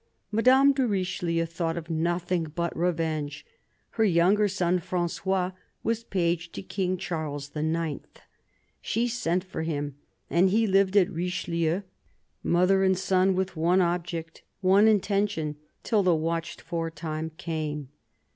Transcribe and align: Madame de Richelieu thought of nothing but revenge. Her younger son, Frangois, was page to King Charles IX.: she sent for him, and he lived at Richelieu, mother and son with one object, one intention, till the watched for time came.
Madame 0.31 0.73
de 0.73 0.87
Richelieu 0.87 1.45
thought 1.45 1.77
of 1.77 1.87
nothing 1.91 2.45
but 2.45 2.75
revenge. 2.75 3.45
Her 3.91 4.03
younger 4.03 4.47
son, 4.47 4.79
Frangois, 4.79 5.51
was 5.83 6.03
page 6.03 6.51
to 6.53 6.63
King 6.63 6.97
Charles 6.97 7.51
IX.: 7.55 7.99
she 8.81 9.07
sent 9.07 9.43
for 9.43 9.61
him, 9.61 9.93
and 10.27 10.49
he 10.49 10.65
lived 10.65 10.97
at 10.97 11.11
Richelieu, 11.11 11.83
mother 12.41 12.83
and 12.83 12.97
son 12.97 13.35
with 13.35 13.55
one 13.55 13.79
object, 13.79 14.41
one 14.61 14.87
intention, 14.87 15.57
till 15.83 16.01
the 16.01 16.15
watched 16.15 16.61
for 16.61 16.89
time 16.89 17.29
came. 17.37 17.89